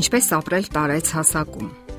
Ինչպես 0.00 0.32
ապրել 0.38 0.68
տարեց 0.72 1.14
հասակում։ 1.18 1.89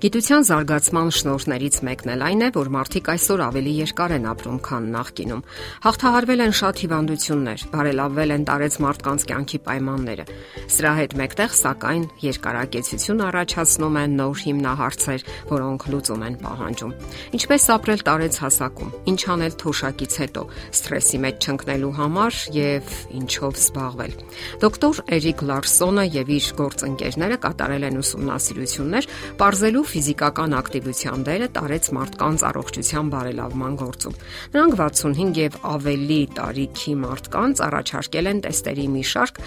Գիտության 0.00 0.46
զարգացման 0.48 1.10
շնորհներից 1.12 1.74
մեկն 1.84 2.10
էլ 2.14 2.22
այն 2.24 2.42
է, 2.46 2.46
որ 2.54 2.68
մարդիկ 2.72 3.08
այսօր 3.12 3.40
ավելի 3.44 3.72
երկար 3.82 4.12
են 4.16 4.28
ապրում, 4.30 4.60
քան 4.64 4.84
նախկինում։ 4.94 5.42
Հաղթահարվել 5.84 6.40
են 6.40 6.54
շատ 6.56 6.80
հիվանդություններ, 6.80 7.64
բարելավվել 7.74 8.32
են 8.32 8.46
տարեց 8.48 8.78
մարդկանց 8.80 9.26
կյանքի 9.28 9.60
պայմանները։ 9.66 10.24
Սրա 10.72 10.92
հետ 11.00 11.12
մեկտեղ, 11.20 11.52
սակայն, 11.60 12.06
երկարակեցություն 12.24 13.20
առաջացնում 13.28 13.98
են 14.00 14.16
նոր 14.20 14.40
հիմնահարցեր, 14.40 15.26
որոնք 15.52 15.84
լուծում 15.92 16.24
են 16.30 16.40
պահանջում։ 16.40 16.96
Ինչպես 17.36 17.68
ապրել 17.76 18.04
տարեց 18.08 18.40
հասակում, 18.40 18.94
ինչ 19.10 19.20
անել 19.36 19.54
թոշակից 19.60 20.12
հետո, 20.24 20.42
սթրեսի 20.80 21.18
մեջ 21.28 21.50
չընկնելու 21.50 21.92
համար 22.00 22.40
եւ 22.56 22.96
ինչով 23.20 23.60
զբաղվել։ 23.60 24.16
Դոկտոր 24.64 25.04
Էրիկ 25.20 25.44
Լարսոնը 25.50 26.04
եւ 26.16 26.34
իր 26.40 26.50
գործընկերները 26.60 27.40
կատարել 27.44 27.88
են 27.90 28.00
ուսումնասիրություններ, 28.00 29.10
ողջելու 29.40 29.89
ֆիզիկական 29.90 30.54
ակտիվության 30.60 31.24
դերը 31.26 31.48
տարեց 31.56 31.88
մարդկանց 31.96 32.44
առողջության 32.50 33.10
բարելավման 33.14 33.74
գործում։ 33.80 34.16
Նրանք 34.54 34.76
65 34.80 35.40
եւ 35.40 35.58
ավելի 35.74 36.20
տարիքի 36.38 36.94
մարդկանց 37.04 37.62
առաջարկել 37.66 38.30
են 38.30 38.42
տեստերի 38.46 38.86
մի 38.94 39.04
շարք, 39.10 39.42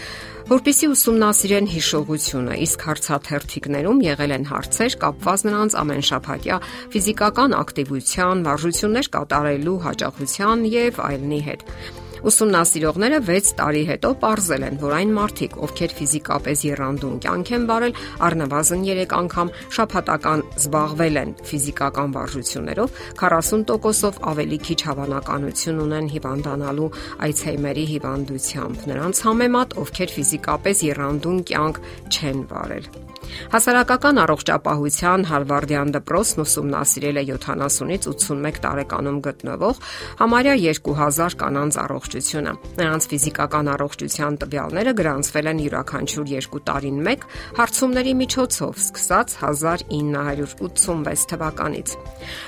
որpիսի 0.53 0.87
ուսումնասիրեն 0.93 1.67
հիշողությունը, 1.73 2.55
իսկ 2.67 2.87
հարցաթերթիկներում 2.89 4.05
եղել 4.09 4.35
են 4.37 4.47
հարցեր 4.51 4.97
կապված 5.03 5.47
նրանց 5.47 5.77
ամենշաբաթյա 5.83 6.61
ֆիզիկական 6.93 7.57
ակտիվության, 7.63 8.47
վարժություններ 8.51 9.11
կատարելու 9.17 9.81
հաճախության 9.87 10.71
եւ 10.73 11.03
այլնի 11.07 11.43
հետ։ 11.47 11.69
Ուսումնասիրողները 12.23 13.17
6 13.27 13.49
տարի 13.59 13.81
հետո 13.89 14.09
ողրզել 14.21 14.63
են, 14.67 14.77
որ 14.79 14.93
այն 14.95 15.09
մարդիկ, 15.17 15.55
ովքեր 15.65 15.95
ֆիզիկապես 15.97 16.61
երանդուն 16.69 17.17
կյանք 17.25 17.49
են 17.57 17.65
վարել, 17.67 17.97
առնվազն 18.27 18.85
3 18.87 19.15
անգամ 19.19 19.51
շաբաթական 19.77 20.43
զբաղվել 20.63 21.19
են 21.23 21.33
ֆիզիկական 21.51 22.15
վարժություններով, 22.15 23.01
40%-ով 23.19 24.21
ավելի 24.33 24.59
քիչ 24.67 24.79
հավանականություն 24.87 25.81
ունեն 25.83 26.11
հիվանդանալու 26.15 26.91
Alzheimer-ի 27.27 27.85
հիվանդությամբ։ 27.91 28.87
Նրանց 28.93 29.25
համեմատ, 29.27 29.75
ովքեր 29.83 30.15
ֆիզիկապես 30.19 30.87
երանդուն 30.93 31.43
կյանք 31.51 31.83
չեն 32.07 32.47
վարել։ 32.53 33.12
Հասարակական 33.53 34.19
առողջապահության 34.23 35.25
Հարվարդյան 35.29 35.93
դպրոցն 35.95 36.43
ուսումնասիրել 36.43 37.19
է 37.21 37.23
70-ից 37.29 38.07
81 38.11 38.61
տարեկանում 38.63 39.19
գտնվող 39.27 39.81
համարյա 40.21 40.55
2000 40.63 41.37
կանանց 41.43 41.77
առողջությունը։ 41.83 42.53
Նրանց 42.79 43.07
ֆիզիկական 43.13 43.71
առողջության 43.73 44.39
տվյալները 44.43 44.95
գրանցվել 45.01 45.51
են 45.53 45.61
յուրաքանչյուր 45.65 46.31
2 46.33 46.63
տարին 46.69 46.97
1 47.13 47.27
հարցումների 47.59 48.13
միջոցով, 48.23 48.73
սկսած 48.87 49.37
1986 49.43 51.29
թվականից։ 51.33 51.95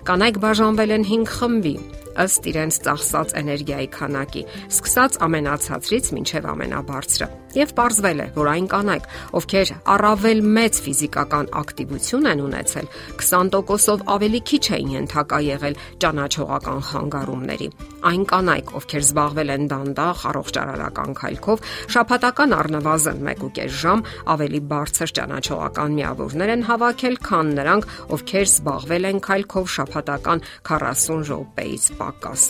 Կանայք 0.10 0.42
բաժանվել 0.46 0.98
են 1.00 1.08
5 1.12 1.32
խմբի 1.36 1.76
ըստ 2.24 2.48
իրենց 2.52 2.80
ծախսած 2.86 3.34
էներգիայի 3.42 3.90
քանակի, 3.96 4.44
սկսած 4.72 5.20
ամենացածրից 5.26 6.12
մինչև 6.16 6.48
ամենաբարձրը։ 6.56 7.28
Եվ 7.56 7.70
ողրվել 7.76 8.20
է, 8.20 8.28
որ 8.36 8.48
այն 8.52 8.66
կանայք, 8.72 9.06
ովքեր 9.40 9.70
առավել 9.96 10.40
մեծ 10.56 10.80
ֆիզիկական 10.86 11.48
ակտիվություն 11.56 12.26
են 12.32 12.42
ունեցել, 12.46 12.90
20%-ով 13.16 14.02
ավելի 14.16 14.42
քիչ 14.50 14.66
էին 14.76 14.90
ենթակա 14.96 15.40
եղել 15.46 15.78
ճանաչողական 16.04 16.82
խանգարումների։ 16.90 17.70
Այն 18.12 18.26
կանայք, 18.32 18.74
ովքեր 18.80 19.06
զբաղվել 19.06 19.54
են 19.56 19.70
դանդաղ 19.72 20.26
առողջարարական 20.30 21.16
քայլքով, 21.16 21.64
շաբաթական 21.96 22.56
առնվազն 22.60 23.24
1.5 23.36 23.80
ժամ 23.86 24.04
ավելի 24.36 24.62
բարձր 24.76 25.16
ճանաչողական 25.16 25.96
միավորներ 25.96 26.54
են 26.56 26.66
հավաքել, 26.70 27.16
քան 27.30 27.54
նրանք, 27.56 27.90
ովքեր 28.20 28.46
զբաղվել 28.52 29.10
են 29.16 29.24
քայլքով 29.26 29.72
շաբաթական 29.80 30.46
40 30.70 31.24
րոպեից 31.32 31.84
պակաս։ 32.06 32.44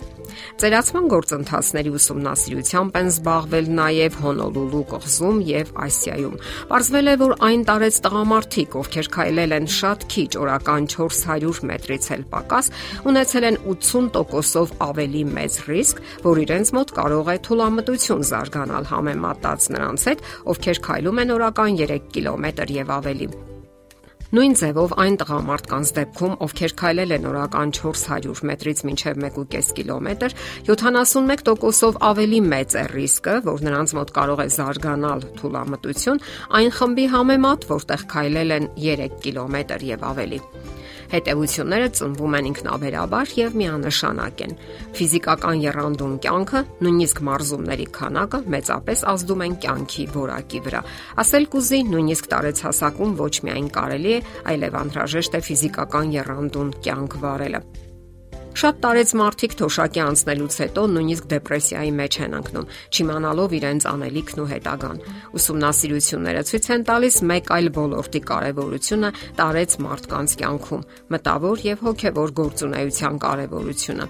Ծերացման 0.59 1.07
գործընթացների 1.13 1.91
ուսումնասիրությամբ 1.95 2.97
են 2.99 3.09
զբաղվել 3.11 3.69
նաև 3.79 4.17
Հոնոլուլու 4.25 4.83
կղզում 4.91 5.39
եւ 5.49 5.71
Ասիայում։ 5.85 6.35
Պարզվել 6.71 7.07
է, 7.07 7.15
որ 7.23 7.33
այն 7.47 7.65
տարեց 7.69 7.99
տղամարդիկ, 8.05 8.77
ովքեր 8.81 9.09
քայլել 9.15 9.55
են 9.55 9.67
շատ 9.75 10.05
քիչ, 10.11 10.29
օրական 10.43 10.89
400 10.95 11.63
մետրից 11.71 12.09
էլ 12.15 12.27
պակաս, 12.35 12.71
ունեցել 13.11 13.49
են 13.49 13.59
80%-ով 13.75 14.75
ավելի 14.89 15.23
մեծ 15.39 15.59
ռիսկ, 15.71 16.05
որ 16.27 16.43
իրենց 16.45 16.75
մոտ 16.75 16.95
կարող 16.99 17.33
է 17.35 17.37
թուլամտություն 17.49 18.29
զարգանալ 18.35 18.89
համեմատած 18.91 19.71
նրանց 19.75 20.07
հետ, 20.11 20.29
ովքեր 20.55 20.85
քայլում 20.89 21.25
են 21.25 21.35
օրական 21.39 21.83
3 21.85 22.07
կիլոմետր 22.15 22.79
եւ 22.83 22.97
ավելի։ 22.99 23.54
Նույն 24.33 24.55
ձևով 24.57 24.93
այն 24.97 25.15
տղամարդկանց 25.21 25.89
դեպքում, 25.95 26.31
ովքեր 26.41 26.71
քայլել 26.81 27.11
են 27.13 27.27
օրական 27.29 27.73
400 27.77 28.41
մետրից 28.49 28.79
մինչև 28.89 29.19
1.5 29.21 29.69
կիլոմետր, 29.77 30.35
71%-ով 30.69 31.99
ավելի 32.09 32.39
մեծ 32.49 32.77
է 32.81 32.85
ռիսկը, 32.95 33.35
որ 33.45 33.65
նրանց 33.69 33.93
մոտ 33.99 34.13
կարող 34.17 34.41
է 34.41 34.47
զարգանալ 34.57 35.27
թուլամտություն, 35.37 36.23
այն 36.57 36.73
խմբի 36.79 37.05
համեմատ, 37.13 37.69
որտեղ 37.75 38.07
քայլել 38.15 38.57
են 38.57 38.67
3 38.81 39.21
կիլոմետր 39.27 39.87
եւ 39.93 40.09
ավելի։ 40.09 40.41
Հետևությունները 41.15 41.89
ծնվում 41.95 42.33
են 42.35 42.47
ինքնաբերաբար 42.49 43.29
եւ 43.39 43.53
միանշանակ 43.61 44.41
են։ 44.45 44.55
Ֆիզիկական 44.97 45.61
երանդուն 45.63 46.17
կյանքը, 46.25 46.61
նույնիսկ 46.83 47.21
մարզումների 47.29 47.87
քանակը 47.95 48.41
մեծապես 48.55 49.05
ազդում 49.15 49.45
են 49.45 49.57
կյանքի 49.63 50.05
որակի 50.17 50.61
վրա։ 50.67 50.83
Ասել 51.23 51.49
կուզի, 51.55 51.81
նույնիսկ 51.95 52.29
տարեցհասակում 52.35 53.17
ոչ 53.23 53.33
միայն 53.47 53.71
կարելի 53.79 54.13
է, 54.19 54.21
այլև 54.51 54.79
անհրաժեշտ 54.83 55.39
է 55.39 55.43
ֆիզիկական 55.49 56.15
երանդուն 56.19 56.77
կյանք 56.83 57.19
վարելը։ 57.23 57.65
Շատ 58.55 58.77
տարեց 58.85 59.09
մարդիկ 59.19 59.53
թոշակի 59.59 60.01
անցնելուց 60.05 60.53
հետո 60.61 60.83
նույնիսկ 60.95 61.25
դեպրեսիայի 61.33 61.89
մեջ 61.95 62.17
են 62.23 62.35
ընկնում, 62.37 62.69
չիմանալով 62.95 63.55
իրենց 63.57 63.87
անելիքն 63.91 64.43
ու 64.43 64.47
հետագան։ 64.51 65.01
Ուսումնասիրությունները 65.35 66.43
ցույց 66.49 66.69
են 66.75 66.85
տալիս 66.87 67.17
մեկ 67.35 67.51
այլ 67.55 67.67
ոլորտի 67.75 68.21
կարևորությունը 68.31 69.09
տարեց 69.43 69.75
մարդկանց 69.85 70.37
կյանքում՝ 70.39 70.85
մտավոր 71.15 71.65
եւ 71.67 71.83
հոգեվոր 71.89 72.35
գործունեության 72.39 73.19
կարևորությունը։ 73.25 74.07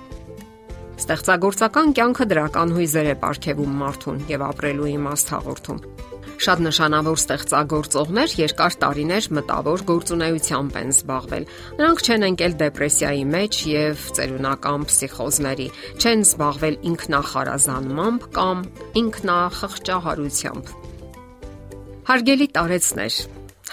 Ստեղծագործական 0.96 1.90
կյանքը 1.98 2.26
դրական 2.32 2.76
հույզեր 2.78 3.10
է 3.10 3.16
ապարգևում 3.18 3.74
մարդուն 3.82 4.22
եւ 4.30 4.46
ապրելու 4.54 4.92
իմաստ 4.96 5.34
հաղորդում։ 5.36 5.82
Շատ 6.36 6.62
նշանավոր 6.66 7.20
ստեղծագործողներ 7.22 8.34
երկար 8.42 8.76
տարիներ 8.82 9.28
մտավոր 9.38 9.84
գործունեությամբ 9.90 10.80
են 10.82 10.92
զբաղվել։ 10.96 11.46
Նրանք 11.80 12.04
չեն 12.06 12.26
ընկել 12.30 12.58
դեպրեսիայի 12.62 13.24
մեջ 13.36 13.60
եւ 13.72 14.04
ծերունական 14.20 14.88
փսիխոզների, 14.90 15.68
չեն 15.96 16.26
զբաղվել 16.26 16.76
ինքնախարազանմամբ 16.92 18.28
կամ 18.36 18.66
ինքնախղճահարությամբ։ 19.06 20.76
Հարգելի 22.12 22.50
տարեցներ, 22.60 23.22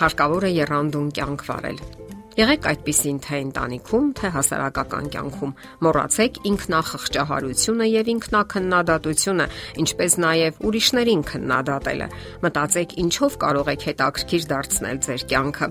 հարկավոր 0.02 0.48
է 0.48 0.54
երանդուն 0.62 1.10
կյանք 1.18 1.50
վարել 1.50 1.82
Եղեք 2.32 2.66
այդպիսին 2.70 3.18
թե 3.24 3.38
ընտանիքում, 3.44 4.06
թե 4.16 4.28
հասարակական 4.36 5.08
կյանքում։ 5.12 5.50
Մոռացեք 5.84 6.38
ինքնախղճահարությունը 6.48 7.88
եւ 7.92 8.10
ինքնակննադատությունը, 8.12 9.46
ինչպես 9.84 10.16
նաեւ 10.24 10.62
ուրիշներին 10.70 11.26
քննադատելը։ 11.28 12.08
Մտածեք 12.46 12.96
ինչով 13.04 13.38
կարող 13.44 13.70
եք 13.76 13.86
հետաքրքիր 13.92 14.48
դարձնել 14.56 15.04
ձեր 15.08 15.28
կյանքը։ 15.32 15.70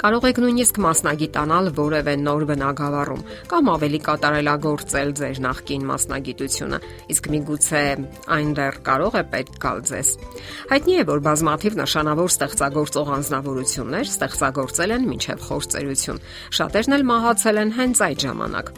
Կարող 0.00 0.26
եք 0.28 0.38
նույնիսկ 0.42 0.78
մասնագիտանալ 0.82 1.70
որևէ 1.76 2.14
նոր 2.22 2.44
բնագավառում 2.50 3.24
կամ 3.52 3.70
ավելի 3.72 4.00
կատարելագործել 4.08 5.12
ձեր 5.20 5.40
նախկին 5.46 5.86
մասնագիտությունը, 5.90 6.78
իսկ 7.12 7.28
միգուցե 7.34 7.82
այն 8.36 8.54
դեռ 8.58 8.78
կարող 8.88 9.18
է 9.20 9.24
պետք 9.34 9.58
գալ 9.62 9.82
ձեզ։ 9.92 10.14
Հայտնի 10.72 10.96
է, 11.02 11.04
որ 11.12 11.26
բազմաթիվ 11.26 11.80
նշանավոր 11.82 12.32
ստեղծագործող 12.36 13.12
անznավորություններ 13.18 14.08
ստեղծագործել 14.12 14.96
են 14.98 15.10
մինչև 15.12 15.44
խորցերություն։ 15.50 16.24
Շատերն 16.62 16.98
էլ 16.98 17.06
մահացել 17.12 17.62
են 17.66 17.76
հենց 17.82 18.06
այդ 18.08 18.26
ժամանակ։ 18.26 18.74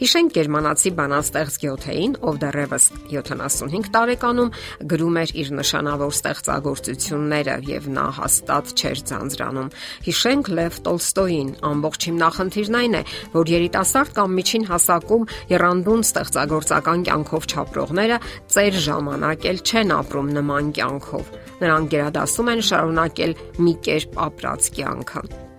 Հիշենք 0.00 0.30
գերմանացի 0.32 0.90
բանաստեղծ 0.96 1.56
Գյոթեին, 1.60 2.12
ով 2.24 2.36
դեռևս 2.40 2.84
75 3.12 3.88
տարեկանում 3.92 4.52
գրում 4.88 5.18
էր 5.20 5.32
իր 5.42 5.50
նշանավոր 5.58 6.14
ստեղծագործությունները 6.16 7.56
եւ 7.68 7.88
նա 7.98 8.04
հաստատ 8.16 8.72
չէր 8.80 9.02
ձանձրանում։ 9.10 9.68
Հիշենք 10.06 10.50
Լև 10.56 10.78
Տոլստոյին, 10.88 11.50
ամբողջ 11.68 12.08
հիմնախնդիրն 12.08 12.80
այն 12.80 12.96
է, 12.96 13.02
որ 13.36 13.52
երիտասարդ 13.52 14.16
կամ 14.16 14.34
միջին 14.40 14.66
հասակում 14.72 15.28
երանդուն 15.52 16.06
ստեղծագործական 16.08 17.06
կյանքով 17.10 17.50
չապրողները 17.50 18.18
ծեր 18.56 18.80
ժամանակ 18.88 19.46
էլ 19.52 19.62
չեն 19.68 19.94
ապրում 20.00 20.32
նման 20.40 20.72
կյանքով։ 20.80 21.30
Նրանք 21.60 21.94
գերադասում 21.98 22.50
են 22.56 22.66
շարունակել 22.72 23.38
մի 23.60 23.78
կերպ 23.84 24.20
ապրած 24.30 24.74
կյանքը։ 24.80 25.49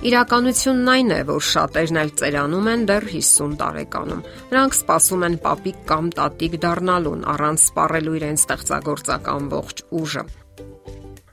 Իրականությունն 0.00 0.86
այն 0.88 1.10
է, 1.12 1.16
որ 1.28 1.42
շատերն 1.44 1.98
էլ 2.00 2.10
ծերանում 2.16 2.68
են 2.72 2.84
դեռ 2.88 3.06
50 3.12 3.56
տարեկանում։ 3.60 4.22
Նրանք 4.48 4.76
սպասում 4.78 5.26
են 5.28 5.36
պապիկ 5.44 5.82
կամ 5.90 6.08
տատիկ 6.16 6.56
դառնալուն 6.62 7.26
առանց 7.34 7.66
սպառելու 7.66 8.14
իրենց 8.20 8.44
ստեղծագործական 8.46 9.50
ողջ 9.52 9.84
ուժը։ 10.00 10.24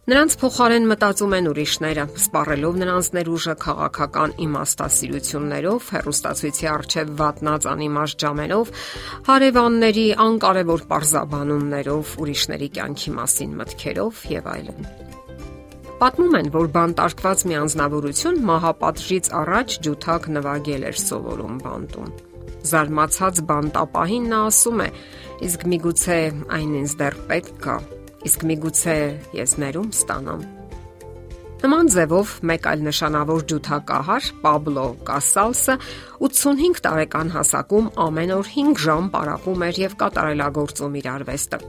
Նրանց 0.07 0.35
փոխարեն 0.39 0.85
մտածում 0.91 1.33
են 1.37 1.47
ուրիշները, 1.51 2.05
սպառելով 2.27 2.77
նրանց 2.83 3.07
ներուժը 3.15 3.55
քաղաքական 3.63 4.35
իմաստասիրություններով, 4.45 5.89
հերոստացույցի 5.95 6.69
արչև 6.75 7.11
վատնած 7.23 7.67
անիմաստ 7.71 8.23
ժամերով, 8.27 8.71
հարևանների 9.31 10.07
անկարևոր 10.27 10.87
parzabanumներով, 10.91 12.15
ուրիշների 12.23 12.71
կյանքի 12.79 13.19
մասին 13.19 13.59
մտքերով 13.63 14.23
եւ 14.37 14.55
այլն։ 14.57 15.06
Պատմում 15.97 16.35
են, 16.38 16.49
որ 16.53 16.67
բանտարկված 16.75 17.44
մի 17.49 17.55
անznավորություն 17.57 18.35
մահապատժից 18.45 19.29
առաջ 19.39 19.77
ջութակ 19.88 20.27
նվագել 20.35 20.83
էր 20.91 20.99
սովորում 21.01 21.55
բանտում։ 21.63 22.11
Զարմացած 22.69 23.41
բանտապահին 23.49 24.27
նա 24.29 24.41
ասում 24.51 24.83
է. 24.85 24.89
իսկ 25.47 25.65
միգուցե 25.73 26.19
այն 26.57 26.75
ինձ 26.81 26.94
դեռ 27.01 27.15
պետք 27.29 27.57
կա 27.65 27.77
Իսկ 28.27 28.45
միգուցե 28.49 28.95
ես 29.38 29.51
ներում 29.61 29.89
ստանամ։ 29.94 30.45
Նման 31.63 31.89
ձևով 31.94 32.31
մեկ 32.49 32.69
այլ 32.69 32.81
նշանավոր 32.88 33.45
ջութակահար 33.49 34.29
Պաբլո 34.45 34.85
Կասալսը 35.07 35.75
85 36.29 36.81
տարեկան 36.85 37.33
հասակում 37.38 37.91
ամեն 38.05 38.38
օր 38.38 38.53
5 38.61 38.85
ժամ 38.85 39.11
պարապում 39.17 39.67
էր 39.71 39.83
եւ 39.88 39.99
կատարելագործում 40.05 40.97
իր 41.01 41.13
արվեստը։ 41.17 41.61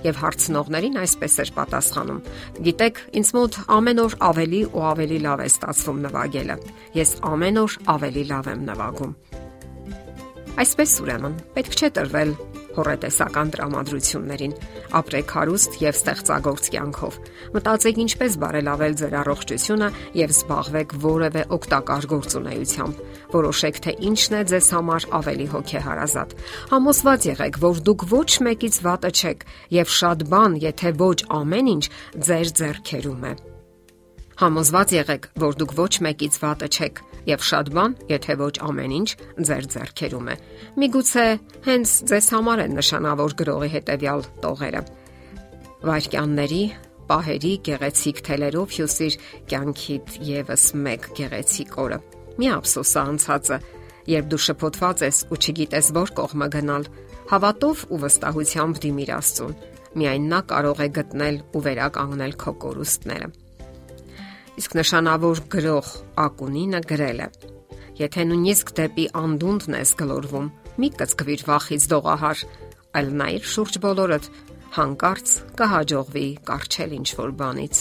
Եվ 0.00 0.20
հարցնողներին 0.20 0.96
այսպես 1.00 1.34
էր 1.44 1.50
պատասխանում. 1.56 2.20
Գիտեք, 2.66 3.00
ինձ 3.20 3.32
մոտ 3.36 3.58
ամեն 3.76 4.00
օր 4.04 4.16
ավելի 4.30 4.60
ու 4.70 4.84
ավելի 4.90 5.18
լավ 5.26 5.42
է 5.44 5.48
ստացվում 5.50 6.00
նվագելը։ 6.06 6.56
Ես 6.96 7.10
ամեն 7.30 7.60
օր 7.60 7.76
ավելի 7.94 8.24
լավ 8.30 8.50
եմ 8.54 8.64
նվագում։ 8.70 9.12
Այսպես 10.60 10.96
ուրեմն, 11.04 11.36
պետք 11.56 11.76
չէ 11.76 11.92
տրվել 12.00 12.32
հորետեսական 12.76 13.50
տրամադրություններին։ 13.54 14.54
Ապրեք 15.00 15.34
հարուստ 15.36 15.76
եւ 15.82 15.98
ստեղծագործ 16.00 16.70
կյանքով։ 16.74 17.18
Մտածեք 17.56 18.00
ինչպես 18.04 18.36
բարելավել 18.44 18.94
ձեր 19.00 19.14
առողջությունը 19.20 19.88
եւ 20.20 20.34
զբաղվեք 20.36 20.94
որևէ 21.04 21.42
օգտակար 21.56 22.08
գործունեությամբ։ 22.14 23.04
Որոշեք 23.34 23.80
թե 23.84 23.94
ինչն 24.10 24.38
է 24.40 24.42
ձեզ 24.50 24.70
համար 24.76 25.08
ավելի 25.20 25.46
հոգեհարազատ։ 25.54 26.34
Համոզված 26.70 27.28
եղեք, 27.30 27.60
որ 27.64 27.84
դուք 27.90 28.00
ոչ 28.10 28.30
մեկից 28.50 28.80
վատը 28.86 29.10
չեք 29.20 29.46
եւ 29.80 29.94
շատ 30.00 30.26
բան, 30.30 30.58
եթե 30.70 30.90
ոչ 31.00 31.18
ամեն 31.40 31.70
ինչ, 31.74 31.84
ձեր 32.30 32.52
ձեռքերում 32.60 33.24
է։ 33.30 33.32
Համոզված 34.40 34.92
եղեք, 34.96 35.30
որ 35.36 35.56
դուք 35.60 35.72
ոչ 35.76 35.92
մեկից 36.06 36.40
վատը 36.40 36.68
չեք 36.70 37.04
եւ 37.30 37.46
շատ 37.46 37.72
բան, 37.76 37.96
եթե 38.10 38.36
ոչ 38.40 38.54
ամեն 38.66 38.94
ինչ, 39.00 39.08
ձեր 39.48 39.66
ձեռքերում 39.74 40.30
է։ 40.30 40.36
Միգուցե 40.82 41.26
հենց 41.66 41.96
ձեզ 42.10 42.30
համար 42.34 42.62
են 42.66 42.78
նշանավոր 42.80 43.34
գրողի 43.40 43.70
հետեւյալ 43.74 44.24
տողերը։ 44.44 44.82
Վարքյանների 45.90 46.62
պահերի 47.10 47.52
գեղեցիկ 47.66 48.22
թելերով 48.26 48.74
հյուսիր 48.76 49.18
կյանքիդ 49.50 50.16
եւս 50.30 50.64
մեկ 50.86 51.08
գեղեցիկ 51.18 51.78
օրը։ 51.84 51.98
Մի 52.40 52.50
ափսոսա 52.54 53.02
անցածը, 53.10 53.58
երբ 54.10 54.30
դու 54.30 54.42
շփոթված 54.46 55.04
ես 55.06 55.18
ու 55.30 55.40
չգիտես 55.40 55.90
որ 55.96 56.12
կողմը 56.20 56.48
գնալ, 56.54 56.86
հավատով 57.30 57.84
ու 57.90 58.00
վստահությամբ 58.04 58.80
դիմիր 58.84 59.12
Աստծուն։ 59.16 59.58
Միայն 60.00 60.26
նա 60.30 60.40
կարող 60.50 60.80
է 60.86 60.88
գտնել 61.00 61.40
ու 61.50 61.62
վերականգնել 61.66 62.34
քո 62.40 62.52
կորուստները։ 62.64 63.30
Իսկ 64.58 64.74
նշանավոր 64.80 65.42
գրող 65.54 65.90
Ակունինը 66.24 66.80
գրել 66.90 67.20
է. 67.24 67.28
Եթե 68.00 68.24
նույնիսկ 68.30 68.72
դեպի 68.80 69.06
անդունդն 69.20 69.76
ես 69.78 69.92
գլորվում, 70.00 70.50
մի 70.80 70.88
կծկվիր 71.00 71.44
վախից 71.50 71.86
դողահար, 71.92 72.42
այլ 73.00 73.10
նայր 73.20 73.48
շուրջ 73.54 73.78
բոլորդ, 73.84 74.28
հանկարծ 74.80 75.32
կհաջողվի 75.60 76.26
կարճել 76.50 76.92
ինչ 77.00 77.08
որ 77.20 77.32
բանից։ 77.40 77.80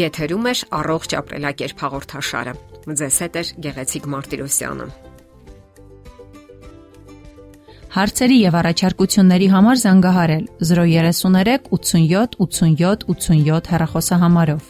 Եթերում 0.00 0.44
է 0.50 0.52
առողջ 0.80 1.14
ապրելակերպ 1.20 1.80
հաղորդաշարը։ 1.84 2.52
Ձեզ 3.00 3.16
հետ 3.24 3.38
է 3.40 3.42
Գեղեցիկ 3.66 4.04
Մարտիրոսյանը։ 4.14 4.86
Հարցերի 7.90 8.36
եւ 8.38 8.56
առաջարկությունների 8.60 9.48
համար 9.50 9.80
զանգահարել 9.82 10.44
033 10.70 11.64
87 11.74 12.36
87 12.44 13.08
87 13.10 13.72
հեռախոսահամարով։ 13.74 14.68